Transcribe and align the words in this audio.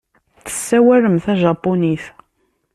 Tessawalem 0.45 1.15
tajapunit. 1.25 2.03